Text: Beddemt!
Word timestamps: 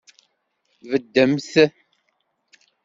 Beddemt! 0.89 1.53